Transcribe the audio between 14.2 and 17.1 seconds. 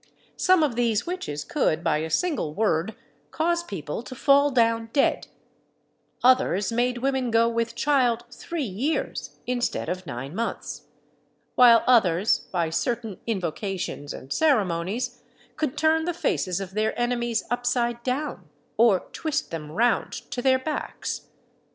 ceremonies, could turn the faces of their